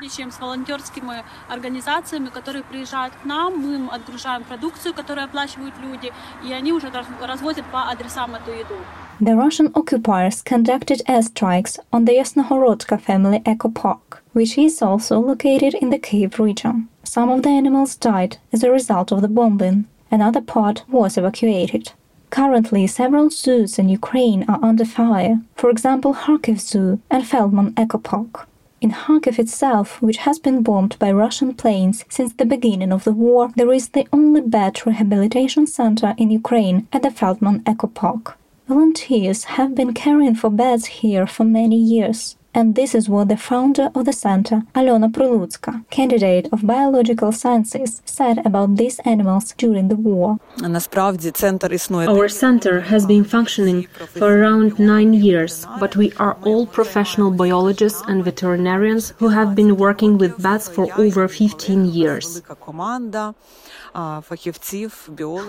The 9.22 9.36
Russian 9.36 9.70
occupiers 9.76 10.42
conducted 10.42 11.00
airstrikes 11.08 11.78
on 11.92 12.06
the 12.06 12.14
Yasnohorodka 12.14 13.00
family 13.00 13.40
eco 13.46 13.68
park, 13.68 14.20
which 14.32 14.58
is 14.58 14.82
also 14.82 15.20
located 15.20 15.74
in 15.74 15.90
the 15.90 15.98
Kiev 16.00 16.40
region. 16.40 16.88
Some 17.04 17.28
of 17.28 17.44
the 17.44 17.50
animals 17.50 17.94
died 17.94 18.38
as 18.52 18.64
a 18.64 18.70
result 18.72 19.12
of 19.12 19.22
the 19.22 19.28
bombing. 19.28 19.86
Another 20.10 20.40
part 20.40 20.82
was 20.88 21.16
evacuated. 21.16 21.92
Currently, 22.30 22.88
several 22.88 23.30
zoos 23.30 23.78
in 23.78 23.88
Ukraine 23.88 24.44
are 24.48 24.58
under 24.60 24.84
fire, 24.84 25.40
for 25.54 25.70
example, 25.70 26.14
Kharkiv 26.14 26.58
Zoo 26.58 26.98
and 27.08 27.24
Feldman 27.24 27.74
Eco 27.78 27.98
Park. 27.98 28.48
In 28.80 28.90
Kharkiv 28.90 29.38
itself, 29.38 30.02
which 30.02 30.16
has 30.26 30.40
been 30.40 30.64
bombed 30.64 30.98
by 30.98 31.12
Russian 31.12 31.54
planes 31.54 32.04
since 32.08 32.32
the 32.32 32.44
beginning 32.44 32.90
of 32.90 33.04
the 33.04 33.12
war, 33.12 33.52
there 33.54 33.72
is 33.72 33.90
the 33.90 34.08
only 34.12 34.40
bat 34.40 34.84
rehabilitation 34.84 35.68
center 35.68 36.16
in 36.18 36.32
Ukraine 36.32 36.88
at 36.92 37.02
the 37.02 37.12
Feldman 37.12 37.62
Eco 37.68 37.86
Park. 37.86 38.36
Volunteers 38.72 39.44
have 39.44 39.74
been 39.74 39.92
caring 39.92 40.34
for 40.34 40.48
bats 40.48 40.86
here 40.86 41.26
for 41.26 41.44
many 41.44 41.76
years. 41.76 42.36
And 42.54 42.74
this 42.74 42.94
is 42.94 43.08
what 43.08 43.28
the 43.28 43.36
founder 43.38 43.90
of 43.94 44.04
the 44.04 44.12
center, 44.12 44.62
Alona 44.74 45.10
Prulutska, 45.10 45.88
candidate 45.88 46.48
of 46.52 46.66
biological 46.66 47.32
sciences, 47.32 48.02
said 48.04 48.44
about 48.44 48.76
these 48.76 49.00
animals 49.06 49.54
during 49.56 49.88
the 49.88 49.96
war. 49.96 50.38
Our 50.62 52.28
center 52.28 52.80
has 52.80 53.06
been 53.06 53.24
functioning 53.24 53.86
for 54.18 54.38
around 54.38 54.78
nine 54.78 55.14
years, 55.14 55.66
but 55.80 55.96
we 55.96 56.12
are 56.18 56.36
all 56.44 56.66
professional 56.66 57.30
biologists 57.30 58.02
and 58.06 58.22
veterinarians 58.22 59.14
who 59.16 59.28
have 59.28 59.54
been 59.54 59.78
working 59.78 60.18
with 60.18 60.42
bats 60.42 60.68
for 60.68 60.88
over 61.00 61.28
15 61.28 61.86
years. 61.86 62.42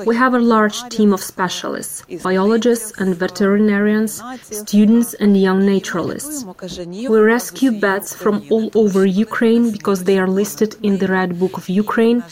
We 0.06 0.16
have 0.18 0.34
a 0.34 0.40
large 0.40 0.90
team 0.90 1.14
of 1.14 1.22
specialists, 1.22 2.04
biologists 2.24 2.92
and 3.00 3.16
veterinarians, 3.16 4.22
students 4.42 5.14
and 5.14 5.40
young 5.40 5.66
naturalists. 5.66 6.46
We 6.94 7.20
rescue 7.36 7.72
bats 7.72 8.14
from 8.14 8.46
all 8.52 8.70
over 8.76 9.04
Ukraine 9.04 9.72
because 9.72 10.04
they 10.04 10.20
are 10.20 10.28
listed 10.28 10.76
in 10.84 11.00
the 11.00 11.08
Red 11.08 11.40
Book 11.40 11.58
of 11.58 11.68
Ukraine 11.68 12.24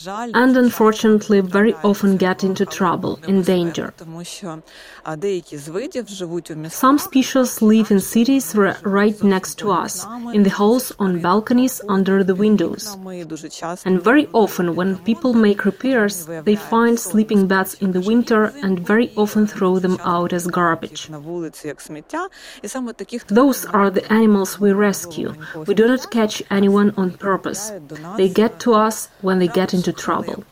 and 0.42 0.56
unfortunately 0.56 1.42
very 1.42 1.74
often 1.90 2.12
get 2.18 2.44
into 2.44 2.66
trouble, 2.68 3.14
in 3.28 3.42
danger. 3.42 3.92
Some 6.70 6.98
species 7.00 7.62
live 7.62 7.90
in 7.90 8.00
cities 8.00 8.46
right 9.00 9.24
next 9.24 9.58
to 9.62 9.72
us, 9.72 10.06
in 10.38 10.44
the 10.44 10.52
halls, 10.52 10.92
on 11.00 11.22
balconies, 11.22 11.82
under 11.90 12.24
the 12.24 12.36
windows. 12.36 12.84
And 13.86 13.96
very 14.10 14.28
often, 14.34 14.76
when 14.76 15.00
people 15.10 15.34
make 15.34 15.66
repairs, 15.66 16.28
they 16.48 16.56
find 16.56 17.00
sleeping 17.00 17.48
bats 17.48 17.74
in 17.76 17.94
the 17.94 18.02
winter 18.02 18.54
and 18.62 18.80
very 18.80 19.12
often 19.16 19.48
throw 19.48 19.80
them 19.80 19.98
out 20.04 20.34
as 20.34 20.46
garbage. 20.46 21.10
Those 23.28 23.66
are 23.66 23.90
the 23.90 24.06
animals 24.12 24.51
we 24.60 24.72
rescue. 24.72 25.34
We 25.68 25.74
do 25.74 25.88
not 25.88 26.12
catch 26.12 26.44
anyone 26.50 26.94
on 26.98 27.12
purpose. 27.12 27.72
They 28.18 28.30
get 28.30 28.60
to 28.62 28.74
us 28.74 29.10
when 29.22 29.40
they 29.40 29.48
get 29.48 29.74
into 29.74 29.92
trouble. 29.94 30.44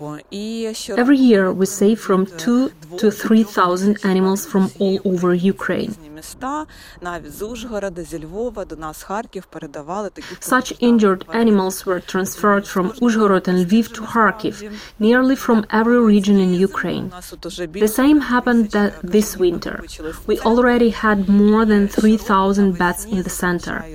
Every 1.04 1.18
year, 1.18 1.52
we 1.52 1.66
save 1.66 2.00
from 2.00 2.26
two 2.38 2.72
to 2.98 3.12
three 3.12 3.44
thousand 3.44 3.98
animals 4.04 4.46
from 4.46 4.72
all 4.80 5.00
over 5.06 5.34
Ukraine. 5.34 5.96
Such 10.42 10.74
injured 10.80 11.26
animals 11.34 11.86
were 11.86 12.00
transferred 12.00 12.68
from 12.68 12.92
Uzhhorod 13.06 13.48
and 13.48 13.66
Lviv 13.66 13.94
to 13.94 14.02
Kharkiv, 14.02 14.56
nearly 15.00 15.36
from 15.36 15.66
every 15.72 16.00
region 16.00 16.38
in 16.40 16.54
Ukraine. 16.54 17.10
The 17.86 17.94
same 18.02 18.20
happened 18.34 18.72
this 19.16 19.38
winter. 19.38 19.84
We 20.28 20.40
already 20.40 20.90
had 20.90 21.30
more 21.30 21.66
than 21.66 21.88
3,000 21.88 22.78
bats 22.78 23.06
in 23.06 23.24
the 23.24 23.30
center. 23.30 23.86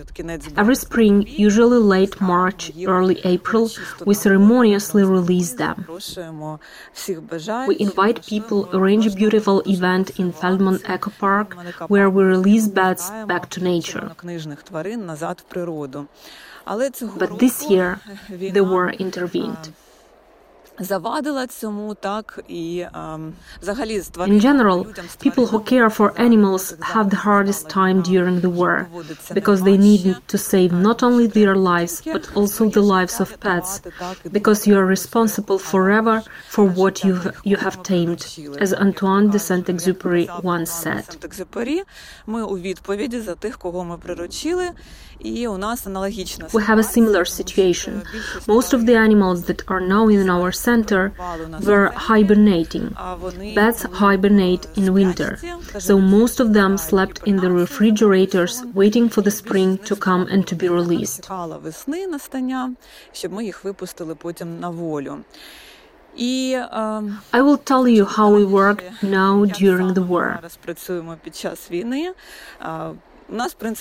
Every 0.56 0.74
spring, 0.76 1.24
usually 1.26 1.78
late 1.78 2.20
March, 2.20 2.72
early 2.86 3.20
April, 3.24 3.70
we 4.06 4.14
ceremoniously 4.14 5.04
release 5.04 5.52
them. 5.54 5.86
We 7.68 7.76
invite 7.78 8.26
people, 8.26 8.68
arrange 8.72 9.06
a 9.06 9.10
beautiful 9.10 9.62
event 9.66 10.18
in 10.18 10.32
Feldman 10.32 10.80
Eco 10.88 11.10
Park, 11.10 11.54
where 11.88 12.10
we 12.10 12.22
release 12.24 12.66
bats 12.68 13.10
back 13.26 13.50
to 13.50 13.62
nature. 13.62 14.06
But 17.22 17.38
this 17.38 17.70
year, 17.70 18.00
the 18.28 18.64
war 18.64 18.90
intervened. 18.90 19.72
In 20.76 20.86
general, 24.40 24.84
people 25.20 25.46
who 25.46 25.60
care 25.60 25.88
for 25.88 26.20
animals 26.20 26.74
have 26.82 27.10
the 27.10 27.16
hardest 27.16 27.68
time 27.68 28.02
during 28.02 28.40
the 28.40 28.50
war 28.50 28.88
because 29.32 29.62
they 29.62 29.76
need 29.76 30.16
to 30.26 30.36
save 30.36 30.72
not 30.72 31.04
only 31.04 31.28
their 31.28 31.54
lives 31.54 32.02
but 32.04 32.28
also 32.34 32.68
the 32.68 32.82
lives 32.82 33.20
of 33.20 33.38
pets 33.38 33.82
because 34.32 34.66
you 34.66 34.76
are 34.76 34.84
responsible 34.84 35.58
forever 35.58 36.24
for 36.48 36.64
what 36.64 37.04
you 37.04 37.20
you 37.44 37.56
have 37.56 37.80
tamed, 37.84 38.26
as 38.58 38.74
Antoine 38.74 39.30
de 39.30 39.38
Saint-Exupéry 39.38 40.26
once 40.42 40.72
said. 40.72 41.06
We 45.22 46.62
have 46.62 46.78
a 46.78 46.82
similar 46.82 47.24
situation. 47.24 48.04
Most 48.46 48.72
of 48.72 48.86
the 48.86 48.96
animals 48.96 49.44
that 49.44 49.62
are 49.68 49.80
now 49.80 50.08
in 50.08 50.28
our 50.28 50.52
center 50.52 51.12
were 51.64 51.88
hibernating. 51.94 52.94
Bats 53.54 53.82
hibernate 53.84 54.66
in 54.76 54.92
winter, 54.92 55.38
so 55.78 56.00
most 56.00 56.40
of 56.40 56.52
them 56.52 56.76
slept 56.76 57.20
in 57.26 57.36
the 57.36 57.50
refrigerators 57.50 58.62
waiting 58.74 59.08
for 59.08 59.22
the 59.22 59.30
spring 59.30 59.78
to 59.78 59.96
come 59.96 60.26
and 60.30 60.46
to 60.46 60.54
be 60.54 60.68
released. 60.68 61.28
I 66.16 67.40
will 67.42 67.58
tell 67.58 67.88
you 67.88 68.04
how 68.04 68.30
we 68.32 68.44
work 68.44 68.84
now 69.02 69.44
during 69.46 69.94
the 69.94 70.02
war. 70.02 70.38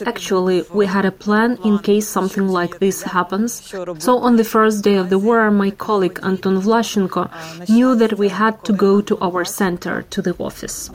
Actually, 0.05 0.63
we 0.73 0.85
had 0.85 1.05
a 1.05 1.11
plan 1.11 1.57
in 1.65 1.77
case 1.79 2.07
something 2.07 2.47
like 2.47 2.79
this 2.79 3.03
happens. 3.03 3.51
So 3.99 4.17
on 4.17 4.37
the 4.37 4.43
first 4.43 4.83
day 4.83 4.95
of 4.95 5.09
the 5.09 5.19
war, 5.19 5.51
my 5.51 5.71
colleague 5.71 6.19
Anton 6.23 6.61
Vlaschenko 6.61 7.29
knew 7.69 7.95
that 7.95 8.17
we 8.17 8.29
had 8.29 8.63
to 8.63 8.73
go 8.73 9.01
to 9.01 9.17
our 9.19 9.43
center, 9.45 10.03
to 10.09 10.21
the 10.21 10.33
office. 10.39 10.89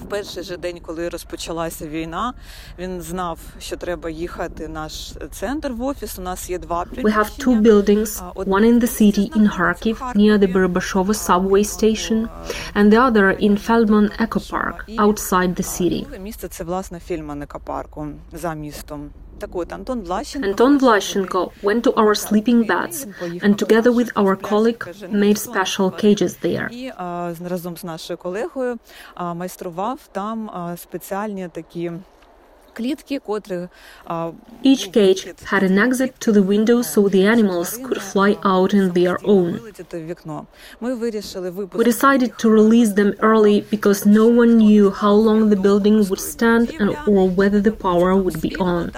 We 7.05 7.13
have 7.13 7.31
two 7.39 7.61
buildings, 7.61 8.23
one 8.35 8.65
in 8.65 8.79
the 8.79 8.87
city 8.87 9.31
in 9.37 9.49
Kharkiv, 9.49 10.15
near 10.15 10.39
the 10.39 10.47
Barabashova 10.49 11.15
subway 11.15 11.63
station, 11.63 12.29
and 12.75 12.93
the 12.93 13.01
other 13.01 13.31
in 13.31 13.57
Feldman 13.57 14.11
Eco 14.19 14.41
Park, 14.41 14.85
outside 14.99 15.57
the 15.57 15.63
city. 15.63 16.07
Anton 20.45 20.79
Vlaschenko 20.81 21.53
went 21.63 21.85
to 21.85 21.95
our 21.95 22.15
sleeping 22.15 22.67
bats 22.67 23.07
and 23.43 23.57
together 23.59 23.93
with 23.93 24.11
our 24.17 24.35
colleague 24.37 24.85
made 25.11 25.39
special 25.39 25.91
cages 25.91 26.39
there. 26.39 26.69
Each 34.63 34.93
cage 34.93 35.27
had 35.45 35.63
an 35.63 35.79
exit 35.79 36.21
to 36.21 36.33
the 36.33 36.43
window 36.43 36.83
so 36.83 37.09
the 37.09 37.27
animals 37.27 37.79
could 37.85 38.01
fly 38.01 38.37
out 38.45 38.75
in 38.75 38.93
their 38.93 39.19
own. 39.25 39.61
We 41.75 41.85
decided 41.85 42.39
to 42.39 42.51
release 42.51 42.93
them 42.93 43.15
early 43.21 43.63
because 43.63 44.07
no 44.07 44.27
one 44.27 44.59
knew 44.59 44.91
how 44.91 45.13
long 45.13 45.51
the 45.51 45.57
building 45.57 46.09
would 46.09 46.21
stand 46.21 46.71
and 46.81 46.91
or 47.07 47.29
whether 47.29 47.61
the 47.61 47.73
power 47.73 48.17
would 48.17 48.41
be 48.41 48.55
on. 48.57 48.93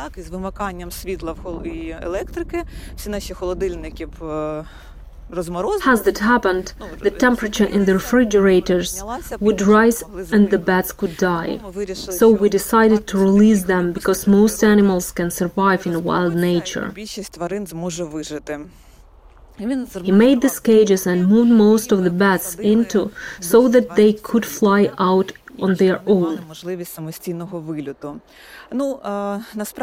As 5.32 6.02
that 6.02 6.18
happened, 6.18 6.72
the 7.02 7.10
temperature 7.10 7.64
in 7.64 7.84
the 7.84 7.94
refrigerators 7.94 9.02
would 9.38 9.62
rise 9.62 10.02
and 10.32 10.50
the 10.50 10.58
bats 10.58 10.92
could 10.92 11.16
die. 11.16 11.60
So 11.94 12.30
we 12.30 12.48
decided 12.48 13.06
to 13.08 13.18
release 13.18 13.62
them 13.64 13.92
because 13.92 14.26
most 14.26 14.64
animals 14.64 15.12
can 15.12 15.30
survive 15.30 15.86
in 15.86 16.02
wild 16.02 16.34
nature. 16.34 16.92
He 20.02 20.12
made 20.12 20.40
these 20.40 20.58
cages 20.58 21.06
and 21.06 21.28
moved 21.28 21.50
most 21.50 21.92
of 21.92 22.02
the 22.02 22.10
bats 22.10 22.54
into 22.54 23.12
so 23.40 23.68
that 23.68 23.94
they 23.94 24.14
could 24.14 24.46
fly 24.46 24.90
out 24.98 25.32
on 25.62 25.74
their 25.76 26.00
own. 26.06 26.40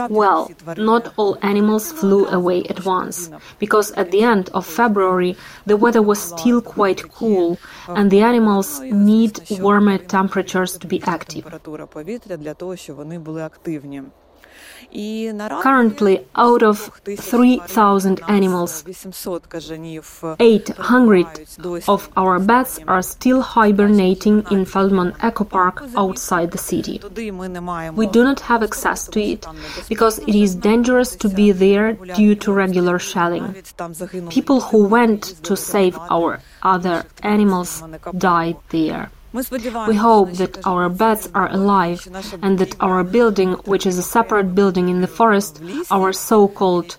Well, 0.10 0.50
not 0.77 1.13
all 1.17 1.38
animals 1.41 1.91
flew 1.91 2.27
away 2.27 2.63
at 2.69 2.86
once, 2.86 3.29
because 3.60 3.91
at 3.93 4.12
the 4.12 4.24
end 4.24 4.50
of 4.53 4.65
February 4.65 5.36
the 5.65 5.77
weather 5.77 6.01
was 6.01 6.19
still 6.19 6.62
quite 6.62 7.01
cool 7.12 7.57
and 7.88 8.10
the 8.12 8.22
animals 8.22 8.79
need 8.81 9.34
warmer 9.60 9.98
temperatures 9.98 10.77
to 10.77 10.88
be 10.88 11.01
active. 11.05 11.46
Currently, 14.98 16.25
out 16.36 16.63
of 16.63 16.92
3,000 17.06 18.20
animals, 18.27 18.84
800 20.39 21.27
of 21.88 22.10
our 22.18 22.39
bats 22.39 22.80
are 22.88 23.04
still 23.04 23.42
hibernating 23.42 24.44
in 24.50 24.66
Feldman 24.66 25.13
Eco 25.22 25.44
Park 25.44 25.84
outside 25.96 26.50
the 26.50 26.58
city. 26.58 27.00
We 27.94 28.08
do 28.08 28.24
not 28.24 28.39
have 28.39 28.63
access 28.63 29.08
to 29.10 29.22
it 29.22 29.46
because 29.88 30.18
it 30.20 30.34
is 30.34 30.56
dangerous 30.56 31.16
to 31.18 31.30
be 31.30 31.51
there 31.51 31.94
due 32.16 32.34
to 32.36 32.51
regular 32.51 32.98
shelling. 32.98 33.56
People 34.30 34.62
who 34.62 34.86
went 34.86 35.44
to 35.44 35.56
save 35.56 35.96
our 36.10 36.39
other 36.63 37.06
animals 37.22 37.84
died 38.18 38.58
there. 38.70 39.12
We 39.34 39.96
hope 39.96 40.34
that 40.34 40.65
our 40.65 40.89
bats 40.89 41.29
are 41.34 41.50
alive 41.51 42.07
and 42.41 42.57
that 42.60 42.75
our 42.79 43.03
building, 43.03 43.53
which 43.65 43.86
is 43.86 43.98
a 43.98 44.03
separate 44.03 44.55
building 44.55 44.89
in 44.89 45.01
the 45.01 45.07
forest, 45.07 45.62
our 45.91 46.13
so 46.13 46.48
called 46.48 46.96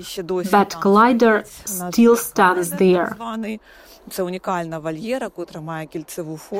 bat 0.50 0.70
collider, 0.82 1.46
still 1.46 2.16
stands 2.16 2.70
there. 2.70 3.16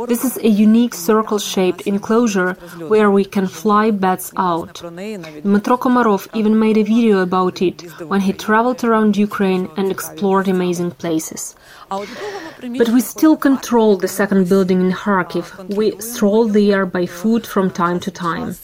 This 0.07 0.25
is 0.25 0.37
a 0.37 0.49
unique 0.49 0.95
circle 0.95 1.39
shaped 1.39 1.81
enclosure 1.83 2.53
where 2.89 3.11
we 3.11 3.25
can 3.25 3.47
fly 3.47 3.91
bats 3.91 4.33
out. 4.37 4.75
Dmytro 4.75 5.79
Komarov 5.79 6.29
even 6.35 6.59
made 6.59 6.77
a 6.77 6.83
video 6.83 7.21
about 7.21 7.63
it 7.63 7.81
when 8.07 8.21
he 8.21 8.33
traveled 8.35 8.85
around 8.85 9.17
Ukraine 9.17 9.71
and 9.79 9.91
explored 9.91 10.49
amazing 10.49 10.91
places. 10.91 11.55
But 11.91 12.89
we 12.91 13.01
still 13.01 13.37
control 13.37 13.97
the 13.97 14.09
second 14.09 14.49
building 14.49 14.81
in 14.81 14.93
Kharkiv. 14.93 15.75
We 15.75 15.99
stroll 16.01 16.49
there 16.49 16.85
by 16.87 17.07
foot 17.07 17.47
from 17.47 17.71
time 17.71 18.01
to 18.01 18.11
time. 18.11 18.57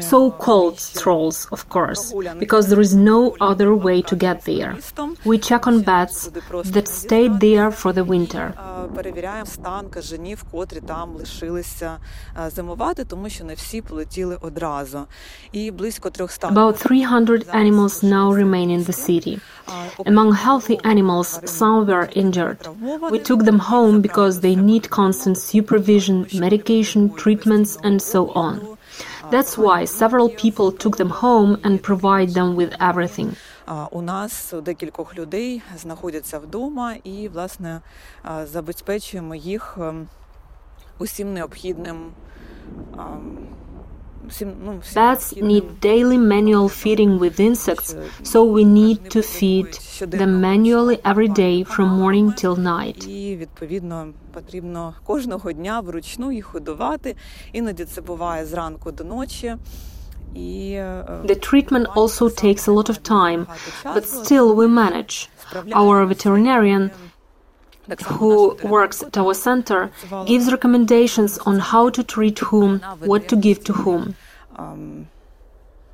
So 0.00 0.30
called 0.30 0.78
trolls, 0.94 1.46
of 1.52 1.68
course, 1.68 2.14
because 2.38 2.68
there 2.68 2.80
is 2.80 2.94
no 2.94 3.36
other 3.40 3.74
way 3.74 4.00
to 4.02 4.16
get 4.16 4.44
there. 4.44 4.76
We 5.24 5.38
check 5.38 5.66
on 5.66 5.82
bats 5.82 6.30
that 6.64 6.88
stayed 6.88 7.40
there 7.40 7.70
for 7.70 7.92
the 7.92 8.04
winter. 8.04 8.54
About 16.44 16.78
300 16.78 17.48
animals 17.52 18.02
now 18.02 18.32
remain 18.32 18.70
in 18.70 18.84
the 18.84 18.92
city. 18.92 19.40
Among 20.06 20.32
healthy 20.32 20.78
animals, 20.84 21.40
some 21.44 21.86
were 21.86 22.08
injured. 22.14 22.58
We 23.10 23.18
took 23.18 23.44
them 23.44 23.58
home 23.58 24.00
because 24.00 24.40
they 24.40 24.56
need 24.56 24.90
constant 24.90 25.38
supervision, 25.38 26.26
medication, 26.34 27.14
treatments, 27.14 27.78
and 27.84 28.00
so 28.00 28.30
on. 28.30 28.71
That's 29.31 29.57
why 29.57 29.85
several 29.85 30.29
people 30.29 30.71
took 30.71 30.97
them 30.97 31.09
home 31.09 31.57
and 31.63 31.81
provide 31.81 32.29
them 32.33 32.55
with 32.55 32.71
everything. 32.79 33.35
У 33.91 34.01
нас 34.01 34.53
декількох 34.61 35.15
людей 35.15 35.61
знаходяться 35.77 36.39
вдома 36.39 36.95
і, 37.03 37.27
власне, 37.27 37.81
забезпечуємо 38.43 39.35
їх 39.35 39.77
усім 40.99 41.33
необхідним 41.33 42.11
Bats 44.93 45.35
need 45.37 45.79
daily 45.79 46.17
manual 46.17 46.67
feeding 46.67 47.17
with 47.17 47.39
insects, 47.39 47.95
so 48.23 48.43
we 48.43 48.65
need 48.65 49.09
to 49.11 49.21
feed 49.21 49.73
them 49.99 50.41
manually 50.41 50.97
every 51.05 51.29
day 51.29 51.63
from 51.63 51.87
morning 51.89 52.33
till 52.33 52.55
night. 52.57 53.07
І 53.07 53.35
відповідно 53.35 54.07
потрібно 54.33 54.93
кожного 55.03 55.51
дня 55.51 55.79
вручну 55.79 56.31
їх 56.31 56.53
годувати. 56.53 57.15
Іноді 57.53 57.85
це 57.85 58.01
буває 58.01 58.45
зранку 58.45 58.91
до 58.91 59.03
ночі. 59.03 59.55
The 60.35 61.39
treatment 61.49 61.87
also 61.95 62.23
takes 62.29 62.67
a 62.67 62.73
lot 62.79 62.89
of 62.89 62.97
time, 63.01 63.41
but 63.95 64.03
still 64.05 64.47
we 64.59 64.67
manage. 64.67 65.29
Our 65.81 66.05
veterinarian 66.05 66.91
who 68.17 68.57
works 68.63 69.01
at 69.01 69.17
our 69.17 69.33
center 69.33 69.89
gives 70.25 70.51
recommendations 70.51 71.37
on 71.49 71.59
how 71.59 71.89
to 71.89 72.03
treat 72.03 72.39
whom, 72.39 72.71
what 73.11 73.27
to 73.29 73.35
give 73.35 73.63
to 73.63 73.73
whom. 73.73 74.15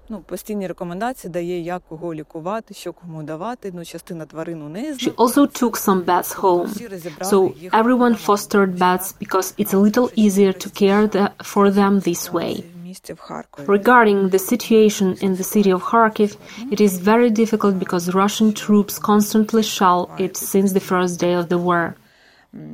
Ну, 0.09 0.19
постійні 0.19 0.67
рекомендації 0.67 1.31
дає, 1.31 1.59
як 1.59 1.81
кого 1.89 2.13
лікувати, 2.13 2.73
що 2.73 2.93
кому 2.93 3.23
давати. 3.23 3.71
Ну, 3.75 3.85
частина 3.85 4.25
тварин 4.25 4.61
у 4.61 4.69
неї 4.69 4.93
She 4.93 5.15
also 5.15 5.61
took 5.61 5.77
some 5.87 6.05
bats 6.05 6.33
home. 6.41 6.67
So 7.21 7.53
everyone 7.81 8.15
fostered 8.27 8.71
bats 8.77 9.07
because 9.23 9.47
it's 9.57 9.73
a 9.73 9.81
little 9.87 10.09
easier 10.23 10.53
to 10.63 10.69
care 10.81 11.07
the, 11.07 11.23
for 11.51 11.65
them 11.79 11.93
this 12.09 12.23
way. 12.37 12.53
Regarding 13.77 14.19
the 14.35 14.41
situation 14.53 15.07
in 15.25 15.31
the 15.39 15.47
city 15.53 15.71
of 15.77 15.81
Kharkiv, 15.91 16.31
it 16.73 16.79
is 16.87 16.93
very 17.11 17.29
difficult 17.41 17.73
because 17.83 18.03
Russian 18.23 18.49
troops 18.63 18.95
constantly 19.11 19.63
shell 19.75 20.01
it 20.25 20.33
since 20.51 20.69
the 20.77 20.85
first 20.91 21.13
day 21.25 21.33
of 21.41 21.45
the 21.53 21.59
war. 21.67 21.83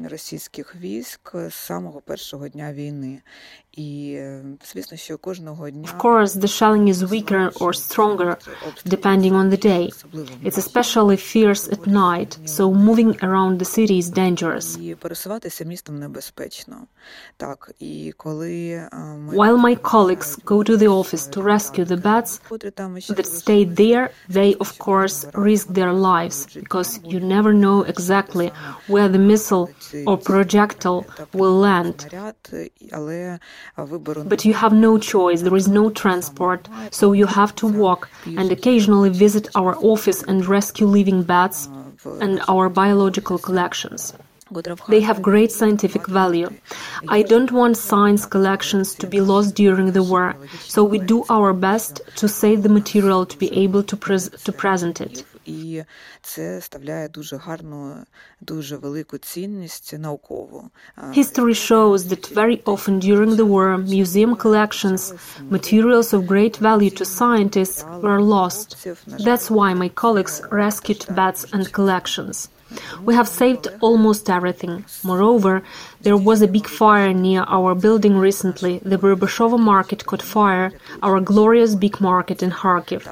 російських 0.10 0.76
військ 0.76 1.36
з 1.50 1.54
самого 1.54 2.02
першого 2.02 2.48
дня 2.48 2.74
війни. 2.74 3.22
of 5.85 5.99
course, 5.99 6.35
the 6.35 6.47
shelling 6.49 6.89
is 6.89 7.05
weaker 7.05 7.51
or 7.61 7.73
stronger 7.73 8.39
depending 8.85 9.35
on 9.35 9.51
the 9.51 9.57
day. 9.57 9.91
It's 10.43 10.59
especially 10.59 11.17
fierce 11.17 11.69
at 11.69 11.87
night, 11.87 12.39
so 12.45 12.73
moving 12.73 13.17
around 13.23 13.59
the 13.59 13.65
city 13.65 13.99
is 13.99 14.11
dangerous. 14.11 14.77
While 19.41 19.57
my 19.59 19.75
colleagues 19.75 20.37
go 20.45 20.63
to 20.63 20.77
the 20.77 20.87
office 20.89 21.27
to 21.29 21.43
rescue 21.43 21.85
the 21.85 21.97
bats 21.97 22.39
that 23.17 23.27
stay 23.27 23.65
there, 23.65 24.11
they 24.29 24.55
of 24.61 24.79
course 24.79 25.27
risk 25.35 25.69
their 25.69 25.93
lives 25.93 26.47
because 26.55 27.01
you 27.05 27.19
never 27.21 27.53
know 27.53 27.83
exactly 27.83 28.49
where 28.87 29.09
the 29.09 29.19
missile 29.19 29.71
or 30.07 30.17
projectile 30.17 31.05
will 31.33 31.57
land. 31.59 32.07
But 33.77 34.45
you 34.45 34.55
have 34.55 34.73
no 34.73 34.99
choice, 34.99 35.43
there 35.43 35.57
is 35.57 35.69
no 35.69 35.91
transport, 35.91 36.69
so 36.91 37.13
you 37.13 37.27
have 37.27 37.55
to 37.57 37.67
walk 37.67 38.09
and 38.27 38.53
occasionally 38.53 39.11
visit 39.11 39.49
our 39.55 39.77
office 39.77 40.23
and 40.23 40.47
rescue 40.47 40.87
living 40.87 41.23
bats 41.23 41.69
and 42.21 42.41
our 42.49 42.69
biological 42.69 43.39
collections. 43.39 44.13
They 44.89 45.01
have 45.01 45.23
great 45.23 45.51
scientific 45.51 46.07
value. 46.07 46.51
I 47.09 47.23
don't 47.23 47.51
want 47.51 47.77
science 47.77 48.27
collections 48.27 48.95
to 48.97 49.07
be 49.07 49.21
lost 49.21 49.55
during 49.55 49.93
the 49.93 50.03
war, 50.03 50.37
so 50.61 50.85
we 50.85 50.99
do 50.99 51.25
our 51.29 51.53
best 51.53 52.03
to 52.17 52.29
save 52.29 52.63
the 52.63 52.69
material 52.69 53.27
to 53.27 53.37
be 53.39 53.51
able 53.65 53.83
to, 53.85 53.97
pres- 53.97 54.31
to 54.45 54.53
present 54.53 55.01
it 55.01 55.25
І 55.46 55.84
це 56.22 56.62
ставляє 56.62 57.10
дуже 57.10 57.38
гарну, 57.38 57.96
дуже 58.42 58.78
велику 58.78 59.18
цінність 59.18 59.96
наукову. 60.00 60.70
History 60.98 61.56
shows 61.70 61.98
that 61.98 62.34
very 62.34 62.64
often 62.64 63.00
during 63.00 63.36
the 63.36 63.46
war, 63.46 63.78
museum 63.78 64.36
collections, 64.36 65.14
materials 65.50 66.14
of 66.14 66.28
great 66.28 66.56
value 66.58 66.94
to 67.00 67.06
scientists, 67.06 67.80
were 68.02 68.22
lost. 68.36 68.70
That's 69.28 69.48
why 69.58 69.74
my 69.74 69.90
colleagues 70.04 70.36
rescued 70.52 71.02
bats 71.18 71.42
and 71.54 71.64
collections. 71.78 72.50
We 73.05 73.15
have 73.15 73.29
saved 73.29 73.69
almost 73.81 74.29
everything. 74.31 74.85
Moreover, 75.03 75.63
there 76.01 76.17
was 76.17 76.43
a 76.43 76.49
big 76.49 76.67
fire 76.67 77.13
near 77.13 77.45
our 77.49 77.75
building 77.75 78.17
recently. 78.19 78.79
The 78.85 78.99
Barabashova 78.99 79.59
market 79.59 80.07
caught 80.07 80.23
fire, 80.23 80.73
our 81.03 81.21
glorious 81.21 81.75
big 81.75 82.01
market 82.01 82.43
in 82.43 82.51
Kharkiv, 82.51 83.03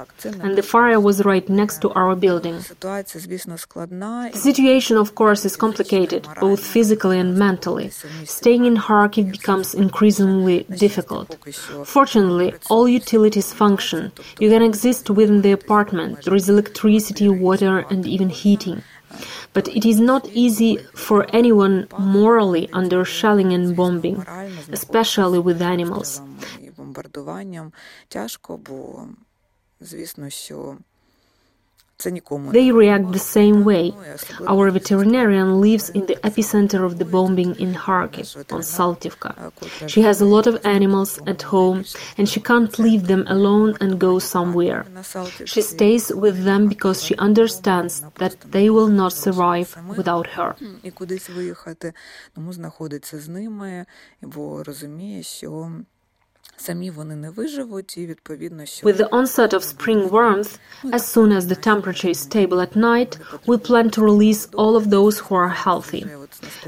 and 0.43 0.55
the 0.55 0.63
fire 0.63 0.99
was 0.99 1.25
right 1.25 1.47
next 1.49 1.81
to 1.81 1.89
our 1.91 2.15
building. 2.15 2.57
The 2.57 4.41
situation, 4.49 4.97
of 4.97 5.15
course, 5.15 5.45
is 5.45 5.55
complicated, 5.55 6.27
both 6.39 6.63
physically 6.65 7.19
and 7.19 7.37
mentally. 7.37 7.89
Staying 8.25 8.65
in 8.65 8.77
Kharkiv 8.77 9.31
becomes 9.31 9.73
increasingly 9.73 10.65
difficult. 10.85 11.37
Fortunately, 11.85 12.53
all 12.69 12.87
utilities 12.87 13.51
function. 13.53 14.11
You 14.39 14.49
can 14.49 14.61
exist 14.61 15.09
within 15.09 15.41
the 15.41 15.51
apartment. 15.51 16.23
There 16.23 16.35
is 16.35 16.49
electricity, 16.49 17.27
water, 17.29 17.85
and 17.89 18.05
even 18.05 18.29
heating. 18.29 18.83
But 19.53 19.67
it 19.67 19.85
is 19.85 19.99
not 19.99 20.27
easy 20.29 20.77
for 20.93 21.25
anyone 21.33 21.87
morally 21.97 22.69
under 22.73 23.05
shelling 23.05 23.53
and 23.53 23.75
bombing, 23.75 24.25
especially 24.71 25.39
with 25.39 25.61
animals. 25.61 26.21
They 32.52 32.70
react 32.70 33.10
the 33.10 33.18
same 33.18 33.64
way. 33.64 33.92
Our 34.46 34.70
veterinarian 34.70 35.60
lives 35.60 35.90
in 35.90 36.06
the 36.06 36.14
epicenter 36.28 36.84
of 36.84 36.98
the 37.00 37.04
bombing 37.04 37.56
in 37.58 37.74
Kharkiv, 37.74 38.28
on 38.52 38.60
Saltivka. 38.60 39.32
She 39.88 40.02
has 40.02 40.20
a 40.20 40.24
lot 40.24 40.46
of 40.46 40.64
animals 40.64 41.18
at 41.26 41.42
home 41.42 41.84
and 42.16 42.28
she 42.28 42.38
can't 42.40 42.78
leave 42.78 43.08
them 43.08 43.24
alone 43.26 43.76
and 43.80 43.98
go 43.98 44.20
somewhere. 44.20 44.86
She 45.44 45.60
stays 45.60 46.14
with 46.14 46.44
them 46.44 46.68
because 46.68 47.02
she 47.02 47.16
understands 47.16 48.04
that 48.22 48.34
they 48.42 48.70
will 48.70 48.92
not 49.02 49.12
survive 49.12 49.76
without 49.96 50.26
her. 50.36 50.54
і 50.82 50.90
кудись 50.90 51.30
виїхати, 51.30 51.92
тому 52.34 52.52
знаходиться 52.52 53.18
з 53.18 53.28
ними, 53.28 53.86
бо 54.22 54.62
розуміє, 54.62 55.22
що 55.22 55.70
самі 56.56 56.90
вони 56.90 57.16
не 57.16 57.30
виживуть, 57.30 57.98
і 57.98 58.06
відповідно, 58.06 58.66
що 58.66 58.86
With 58.86 58.96
the 58.96 59.08
onset 59.08 59.54
of 59.54 59.62
spring 59.62 60.10
warmth, 60.10 60.58
as 60.84 61.02
soon 61.16 61.32
as 61.32 61.46
the 61.46 61.56
temperature 61.70 62.08
is 62.08 62.18
stable 62.18 62.60
at 62.60 62.76
night, 62.76 63.18
we 63.46 63.56
plan 63.56 63.90
to 63.90 64.02
release 64.02 64.48
all 64.52 64.76
of 64.76 64.90
those 64.90 65.18
who 65.24 65.34
are 65.36 65.52
healthy. 65.66 66.06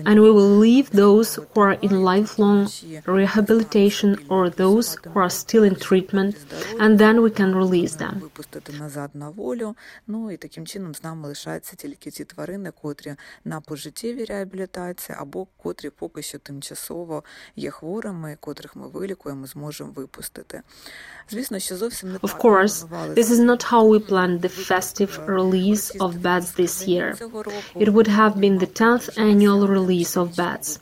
And 0.05 0.16
we 0.20 0.31
will 0.31 0.55
leave 0.66 0.90
those 0.90 1.29
who 1.37 1.61
are 1.66 1.76
in 1.87 2.03
lifelong 2.12 2.68
rehabilitation 3.07 4.11
or 4.29 4.50
those 4.50 4.96
who 5.11 5.18
are 5.20 5.31
still 5.31 5.64
in 5.70 5.74
treatment, 5.88 6.35
and 6.83 6.98
then 6.98 7.14
we 7.22 7.31
can 7.31 7.55
release 7.55 7.94
them. 7.96 8.20
випустити 8.20 8.72
назад 8.72 9.11
на 9.14 9.29
волю. 9.29 9.76
Ну 10.07 10.31
і 10.31 10.37
таким 10.37 10.66
чином 10.66 10.94
з 10.94 11.03
нами 11.03 11.29
лишаються 11.29 11.76
тільки 11.76 12.11
ті 12.11 12.24
тварини, 12.24 12.72
котрі 12.83 13.14
на 13.44 13.61
пожиттєвій 13.61 14.24
реабілітації 14.24 15.16
або 15.20 15.46
котрі 15.62 15.90
поки 15.90 16.22
що 16.22 16.38
тимчасово 16.38 17.24
є 17.57 17.70
хворими, 17.70 18.37
котрих 18.40 18.76
ми 18.76 18.88
вилікуємо, 18.88 19.46
зможемо 19.46 19.92
випустити. 19.92 20.62
Звісно, 21.31 21.59
що 21.59 21.76
зовсім 21.76 22.12
не 22.12 22.18
Of 22.18 22.37
course, 22.38 22.87
this 23.14 23.31
is 23.31 23.40
not 23.50 23.62
how 23.72 23.83
we 23.92 23.98
planned 24.11 24.40
the 24.40 24.53
festive 24.70 25.12
release 25.26 25.87
of 26.05 26.11
bats 26.22 26.48
this 26.61 26.74
year. 26.92 27.09
It 27.85 27.88
would 27.94 28.11
have 28.20 28.35
been 28.44 28.57
the 28.64 28.70
10th 28.83 29.07
annual 29.31 29.61
release 29.66 29.84
of 30.17 30.36
bats. 30.36 30.80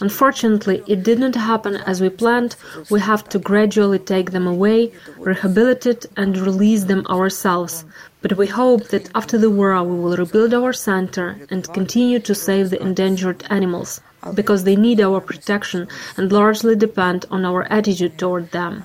Unfortunately, 0.00 0.82
it 0.86 1.02
did 1.02 1.18
not 1.20 1.34
happen 1.34 1.76
as 1.76 2.00
we 2.00 2.08
planned. 2.08 2.56
We 2.90 3.00
have 3.00 3.28
to 3.28 3.38
gradually 3.38 4.00
take 4.00 4.32
them 4.32 4.46
away, 4.46 4.92
rehabilitate, 5.18 6.06
and 6.16 6.36
release 6.36 6.84
them 6.84 7.06
ourselves. 7.06 7.84
But 8.22 8.36
we 8.36 8.48
hope 8.48 8.88
that 8.88 9.10
after 9.14 9.38
the 9.38 9.50
war 9.50 9.82
we 9.84 9.96
will 10.02 10.16
rebuild 10.16 10.52
our 10.52 10.72
center 10.72 11.38
and 11.50 11.72
continue 11.72 12.18
to 12.20 12.34
save 12.34 12.70
the 12.70 12.82
endangered 12.82 13.44
animals 13.50 14.00
because 14.34 14.64
they 14.64 14.76
need 14.76 15.00
our 15.00 15.20
protection 15.20 15.86
and 16.16 16.32
largely 16.32 16.76
depend 16.76 17.26
on 17.30 17.44
our 17.44 17.62
attitude 17.72 18.18
toward 18.18 18.50
them. 18.50 18.82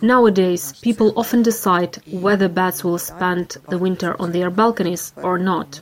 Nowadays, 0.00 0.72
people 0.82 1.12
often 1.16 1.42
decide 1.42 1.98
whether 2.10 2.48
bats 2.48 2.84
will 2.84 2.98
spend 2.98 3.56
the 3.68 3.78
winter 3.78 4.16
on 4.18 4.32
their 4.32 4.50
balconies 4.50 5.12
or 5.16 5.38
not. 5.38 5.80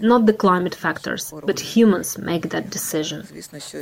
Not 0.00 0.26
the 0.26 0.32
climate 0.44 0.74
factors, 0.74 1.32
but 1.48 1.60
humans 1.60 2.18
make 2.18 2.48
that 2.50 2.70
decision. 2.70 3.24
Звісно, 3.32 3.58
що 3.58 3.78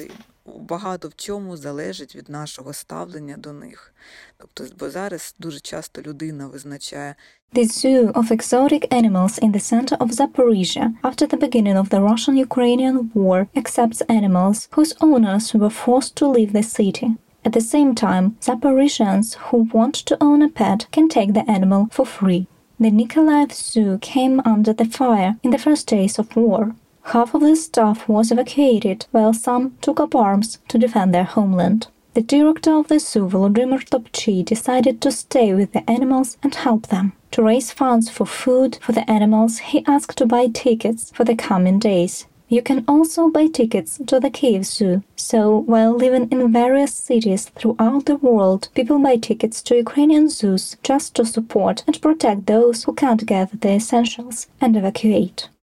багато 0.56 1.08
в 1.08 1.14
чому 1.16 1.56
залежить 1.56 2.16
від 2.16 2.28
нашого 2.28 2.72
ставлення 2.72 3.36
до 3.36 3.52
них. 3.52 3.94
Тобто, 4.38 4.64
бо 4.78 4.90
зараз 4.90 5.34
дуже 5.38 5.60
часто 5.60 6.02
людина 6.02 6.46
визначає 6.46 7.14
The 7.54 7.64
zoo 7.64 8.12
of 8.12 8.30
exotic 8.30 8.82
animals 8.90 9.38
in 9.44 9.52
the 9.52 9.64
center 9.72 9.96
of 9.96 10.08
Zaporizhia, 10.12 10.86
after 11.02 11.26
the 11.26 11.40
beginning 11.44 11.78
of 11.82 11.88
the 11.88 12.00
Russian 12.10 12.36
Ukrainian 12.48 12.96
war, 13.14 13.46
accepts 13.60 14.00
animals 14.18 14.58
whose 14.74 14.92
owners 15.08 15.44
were 15.60 15.74
forced 15.84 16.14
to 16.18 16.24
leave 16.36 16.52
the 16.52 16.66
city. 16.78 17.08
At 17.45 17.53
the 17.53 17.61
same 17.61 17.93
time, 17.93 18.37
Zaporizhians 18.41 19.35
who 19.35 19.69
want 19.73 19.95
to 19.95 20.17
own 20.21 20.41
a 20.41 20.49
pet 20.49 20.87
can 20.91 21.09
take 21.09 21.33
the 21.33 21.49
animal 21.49 21.89
for 21.91 22.05
free. 22.05 22.47
The 22.79 22.89
Nikolaev 22.89 23.51
Zoo 23.51 23.97
came 23.99 24.41
under 24.45 24.73
the 24.73 24.85
fire 24.85 25.37
in 25.43 25.51
the 25.51 25.57
first 25.57 25.87
days 25.87 26.17
of 26.17 26.35
war. 26.35 26.75
Half 27.07 27.33
of 27.33 27.41
the 27.41 27.55
staff 27.55 28.07
was 28.07 28.31
evacuated, 28.31 29.05
while 29.11 29.33
some 29.33 29.77
took 29.81 29.99
up 29.99 30.15
arms 30.15 30.59
to 30.69 30.77
defend 30.77 31.13
their 31.13 31.25
homeland. 31.25 31.87
The 32.13 32.21
director 32.21 32.73
of 32.73 32.87
the 32.87 32.99
zoo, 32.99 33.27
Volodymyr 33.27 33.83
Topchi, 33.89 34.45
decided 34.45 35.01
to 35.01 35.11
stay 35.11 35.53
with 35.53 35.73
the 35.73 35.89
animals 35.89 36.37
and 36.43 36.53
help 36.53 36.87
them. 36.87 37.13
To 37.31 37.43
raise 37.43 37.71
funds 37.71 38.09
for 38.09 38.25
food 38.25 38.77
for 38.81 38.91
the 38.91 39.09
animals, 39.09 39.57
he 39.57 39.83
asked 39.87 40.17
to 40.19 40.25
buy 40.25 40.47
tickets 40.47 41.11
for 41.13 41.23
the 41.23 41.35
coming 41.35 41.79
days. 41.79 42.27
You 42.53 42.61
can 42.61 42.85
also 42.87 43.31
buy 43.31 43.47
tickets 43.47 43.99
to 44.05 44.19
the 44.19 44.29
Kiev 44.29 44.67
Zoo. 44.67 45.01
So, 45.15 45.57
while 45.57 45.91
living 45.91 46.27
in 46.29 46.53
various 46.53 46.93
cities 46.93 47.45
throughout 47.45 48.05
the 48.05 48.17
world, 48.17 48.69
people 48.75 48.99
buy 48.99 49.15
tickets 49.15 49.59
to 49.63 49.75
Ukrainian 49.77 50.29
zoos 50.29 50.77
just 50.83 51.15
to 51.15 51.25
support 51.25 51.83
and 51.87 51.99
protect 51.99 52.45
those 52.45 52.83
who 52.83 52.93
can't 52.93 53.25
gather 53.25 53.57
the 53.57 53.73
essentials 53.73 54.45
and 54.61 54.77
evacuate. 54.77 55.49